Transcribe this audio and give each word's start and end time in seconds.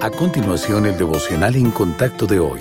A 0.00 0.10
continuación, 0.10 0.86
el 0.86 0.96
devocional 0.96 1.56
en 1.56 1.72
contacto 1.72 2.24
de 2.24 2.38
hoy. 2.38 2.60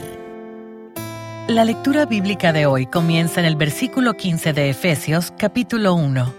La 1.47 1.65
lectura 1.65 2.07
bíblica 2.07 2.51
de 2.51 2.65
hoy 2.65 2.87
comienza 2.87 3.39
en 3.39 3.45
el 3.45 3.55
versículo 3.55 4.15
15 4.15 4.53
de 4.53 4.71
Efesios, 4.71 5.31
capítulo 5.37 5.93
1. 5.93 6.33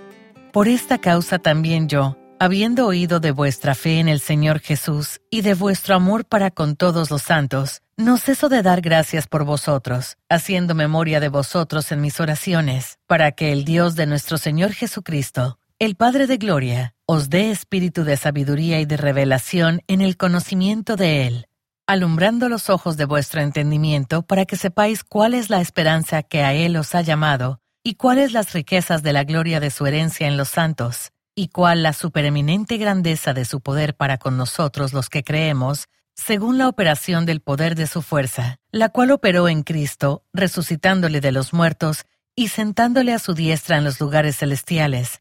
Por 0.53 0.67
esta 0.67 0.99
causa 0.99 1.39
también 1.39 1.89
yo, 1.89 2.17
habiendo 2.41 2.85
oído 2.85 3.21
de 3.21 3.31
vuestra 3.31 3.77
fe 3.77 4.01
en 4.01 4.09
el 4.09 4.19
Señor 4.19 4.59
Jesús 4.59 5.21
y 5.31 5.43
de 5.43 5.55
vuestro 5.55 5.95
amor 5.95 6.25
para 6.25 6.51
con 6.51 6.75
todos 6.75 7.13
los 7.13 7.23
santos, 7.23 7.83
no 7.97 8.17
ceso 8.17 8.49
de 8.49 8.63
dar 8.63 8.81
gracias 8.81 9.29
por 9.29 9.45
vosotros, 9.45 10.17
haciendo 10.29 10.75
memoria 10.75 11.21
de 11.21 11.29
vosotros 11.29 11.93
en 11.93 12.01
mis 12.01 12.19
oraciones, 12.19 12.99
para 13.07 13.31
que 13.31 13.53
el 13.53 13.65
Dios 13.65 13.95
de 13.95 14.07
nuestro 14.07 14.37
Señor 14.37 14.73
Jesucristo, 14.73 15.61
el 15.81 15.95
Padre 15.95 16.27
de 16.27 16.39
Gloria, 16.39 16.97
os 17.07 17.31
dé 17.31 17.53
espíritu 17.53 18.03
de 18.03 18.17
sabiduría 18.17 18.81
y 18.81 18.85
de 18.85 18.97
revelación 18.97 19.81
en 19.87 20.01
el 20.01 20.17
conocimiento 20.17 20.97
de 20.97 21.29
Él, 21.29 21.47
alumbrando 21.87 22.49
los 22.49 22.69
ojos 22.69 22.97
de 22.97 23.05
vuestro 23.05 23.43
entendimiento 23.43 24.23
para 24.23 24.45
que 24.45 24.57
sepáis 24.57 25.05
cuál 25.05 25.35
es 25.35 25.51
la 25.51 25.61
esperanza 25.61 26.25
que 26.25 26.43
a 26.43 26.53
Él 26.53 26.77
os 26.77 26.97
ha 26.97 27.03
llamado, 27.03 27.61
y 27.85 27.95
cuáles 27.95 28.33
las 28.33 28.55
riquezas 28.55 29.05
de 29.05 29.13
la 29.13 29.23
gloria 29.23 29.61
de 29.61 29.71
su 29.71 29.87
herencia 29.87 30.27
en 30.27 30.37
los 30.37 30.49
santos, 30.49 31.13
y 31.37 31.47
cuál 31.47 31.85
la 31.85 31.93
supereminente 31.93 32.77
grandeza 32.77 33.33
de 33.33 33.45
su 33.45 33.61
poder 33.61 33.95
para 33.95 34.19
con 34.19 34.37
nosotros 34.37 34.93
los 34.93 35.09
que 35.09 35.23
creemos, 35.23 35.87
según 36.17 36.59
la 36.59 36.67
operación 36.67 37.25
del 37.25 37.41
poder 37.41 37.77
de 37.77 37.87
su 37.87 38.03
fuerza, 38.03 38.59
la 38.73 38.89
cual 38.89 39.13
operó 39.13 39.49
en 39.49 39.63
Cristo, 39.63 40.25
resucitándole 40.33 41.21
de 41.21 41.31
los 41.31 41.53
muertos 41.53 42.05
y 42.35 42.49
sentándole 42.49 43.13
a 43.13 43.21
su 43.21 43.35
diestra 43.35 43.77
en 43.77 43.85
los 43.85 44.01
lugares 44.01 44.39
celestiales, 44.39 45.21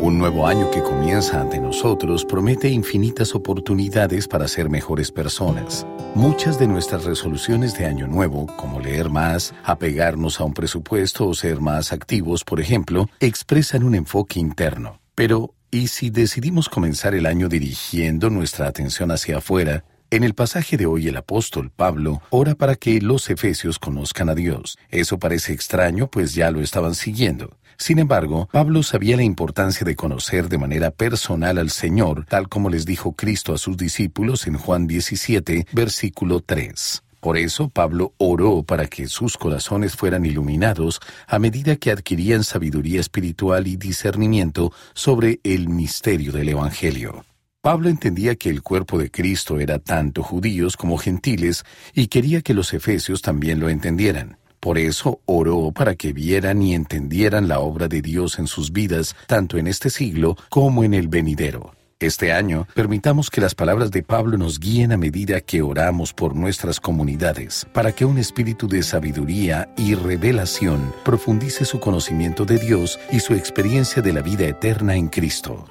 Un 0.00 0.16
nuevo 0.18 0.46
año 0.46 0.70
que 0.70 0.82
comienza 0.82 1.42
ante 1.42 1.58
nosotros 1.58 2.24
promete 2.24 2.70
infinitas 2.70 3.34
oportunidades 3.34 4.26
para 4.26 4.48
ser 4.48 4.70
mejores 4.70 5.12
personas. 5.12 5.86
Muchas 6.14 6.58
de 6.58 6.66
nuestras 6.66 7.04
resoluciones 7.04 7.76
de 7.76 7.84
año 7.84 8.06
nuevo, 8.06 8.46
como 8.56 8.80
leer 8.80 9.10
más, 9.10 9.52
apegarnos 9.62 10.40
a 10.40 10.44
un 10.44 10.54
presupuesto 10.54 11.28
o 11.28 11.34
ser 11.34 11.60
más 11.60 11.92
activos, 11.92 12.44
por 12.44 12.60
ejemplo, 12.60 13.10
expresan 13.20 13.82
un 13.84 13.94
enfoque 13.94 14.40
interno. 14.40 15.00
Pero, 15.14 15.52
¿y 15.70 15.88
si 15.88 16.08
decidimos 16.08 16.70
comenzar 16.70 17.14
el 17.14 17.26
año 17.26 17.50
dirigiendo 17.50 18.30
nuestra 18.30 18.68
atención 18.68 19.10
hacia 19.10 19.36
afuera? 19.36 19.84
En 20.12 20.24
el 20.24 20.34
pasaje 20.34 20.76
de 20.76 20.86
hoy 20.86 21.06
el 21.06 21.16
apóstol 21.16 21.70
Pablo 21.70 22.20
ora 22.30 22.56
para 22.56 22.74
que 22.74 23.00
los 23.00 23.30
efesios 23.30 23.78
conozcan 23.78 24.28
a 24.28 24.34
Dios. 24.34 24.76
Eso 24.88 25.20
parece 25.20 25.52
extraño, 25.52 26.08
pues 26.10 26.34
ya 26.34 26.50
lo 26.50 26.60
estaban 26.62 26.96
siguiendo. 26.96 27.56
Sin 27.78 28.00
embargo, 28.00 28.48
Pablo 28.50 28.82
sabía 28.82 29.16
la 29.16 29.22
importancia 29.22 29.84
de 29.84 29.94
conocer 29.94 30.48
de 30.48 30.58
manera 30.58 30.90
personal 30.90 31.58
al 31.58 31.70
Señor, 31.70 32.26
tal 32.28 32.48
como 32.48 32.70
les 32.70 32.86
dijo 32.86 33.12
Cristo 33.12 33.54
a 33.54 33.58
sus 33.58 33.76
discípulos 33.76 34.48
en 34.48 34.58
Juan 34.58 34.88
17, 34.88 35.68
versículo 35.70 36.40
3. 36.40 37.04
Por 37.20 37.38
eso 37.38 37.68
Pablo 37.68 38.12
oró 38.18 38.64
para 38.64 38.88
que 38.88 39.06
sus 39.06 39.36
corazones 39.36 39.94
fueran 39.94 40.26
iluminados 40.26 40.98
a 41.28 41.38
medida 41.38 41.76
que 41.76 41.92
adquirían 41.92 42.42
sabiduría 42.42 42.98
espiritual 42.98 43.68
y 43.68 43.76
discernimiento 43.76 44.72
sobre 44.92 45.38
el 45.44 45.68
misterio 45.68 46.32
del 46.32 46.48
Evangelio. 46.48 47.24
Pablo 47.62 47.90
entendía 47.90 48.36
que 48.36 48.48
el 48.48 48.62
cuerpo 48.62 48.98
de 48.98 49.10
Cristo 49.10 49.60
era 49.60 49.78
tanto 49.78 50.22
judíos 50.22 50.78
como 50.78 50.96
gentiles 50.96 51.64
y 51.92 52.06
quería 52.06 52.40
que 52.40 52.54
los 52.54 52.72
efesios 52.72 53.20
también 53.20 53.60
lo 53.60 53.68
entendieran. 53.68 54.38
Por 54.60 54.78
eso 54.78 55.20
oró 55.26 55.70
para 55.70 55.94
que 55.94 56.14
vieran 56.14 56.62
y 56.62 56.74
entendieran 56.74 57.48
la 57.48 57.58
obra 57.60 57.86
de 57.86 58.00
Dios 58.00 58.38
en 58.38 58.46
sus 58.46 58.72
vidas, 58.72 59.14
tanto 59.26 59.58
en 59.58 59.66
este 59.66 59.90
siglo 59.90 60.38
como 60.48 60.84
en 60.84 60.94
el 60.94 61.08
venidero. 61.08 61.74
Este 61.98 62.32
año, 62.32 62.66
permitamos 62.74 63.28
que 63.28 63.42
las 63.42 63.54
palabras 63.54 63.90
de 63.90 64.02
Pablo 64.02 64.38
nos 64.38 64.58
guíen 64.58 64.92
a 64.92 64.96
medida 64.96 65.42
que 65.42 65.60
oramos 65.60 66.14
por 66.14 66.34
nuestras 66.34 66.80
comunidades, 66.80 67.66
para 67.74 67.92
que 67.92 68.06
un 68.06 68.16
espíritu 68.16 68.68
de 68.68 68.82
sabiduría 68.82 69.68
y 69.76 69.94
revelación 69.94 70.94
profundice 71.04 71.66
su 71.66 71.78
conocimiento 71.78 72.46
de 72.46 72.56
Dios 72.56 72.98
y 73.12 73.20
su 73.20 73.34
experiencia 73.34 74.00
de 74.00 74.14
la 74.14 74.22
vida 74.22 74.46
eterna 74.46 74.94
en 74.94 75.08
Cristo. 75.08 75.66